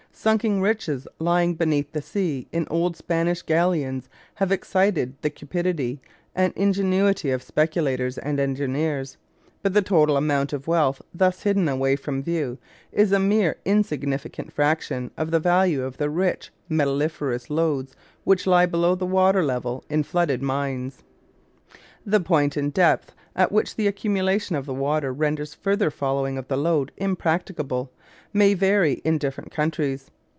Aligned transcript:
Sunken 0.13 0.61
riches 0.61 1.07
lying 1.17 1.55
beneath 1.55 1.93
the 1.93 2.01
sea 2.01 2.47
in 2.51 2.67
old 2.69 2.95
Spanish 2.95 3.41
galleons 3.41 4.07
have 4.35 4.51
excited 4.51 5.15
the 5.23 5.31
cupidity 5.31 5.99
and 6.35 6.53
the 6.53 6.61
ingenuity 6.61 7.31
of 7.31 7.41
speculators 7.41 8.19
and 8.19 8.39
engineers; 8.39 9.17
but 9.63 9.73
the 9.73 9.81
total 9.81 10.15
amount 10.17 10.53
of 10.53 10.67
wealth 10.67 11.01
thus 11.11 11.41
hidden 11.41 11.67
away 11.67 11.95
from 11.95 12.21
view 12.21 12.59
is 12.91 13.11
a 13.11 13.17
mere 13.19 13.55
insignificant 13.65 14.53
fraction 14.53 15.09
of 15.17 15.31
the 15.31 15.39
value 15.39 15.81
of 15.83 15.97
the 15.97 16.09
rich 16.09 16.51
metalliferous 16.69 17.49
lodes 17.49 17.95
which 18.23 18.45
lie 18.45 18.67
below 18.67 18.93
the 18.93 19.07
water 19.07 19.43
level 19.43 19.83
in 19.89 20.03
flooded 20.03 20.43
mines. 20.43 21.01
The 22.05 22.19
point 22.19 22.55
in 22.57 22.69
depth 22.69 23.15
at 23.35 23.51
which 23.51 23.75
the 23.75 23.87
accumulation 23.87 24.55
of 24.57 24.65
the 24.65 24.73
water 24.73 25.11
renders 25.13 25.53
further 25.53 25.89
following 25.89 26.37
of 26.37 26.47
the 26.47 26.57
lode 26.57 26.91
impracticable 26.97 27.89
may 28.33 28.53
vary 28.53 28.93
in 29.05 29.17
different 29.17 29.51
countries. 29.51 30.09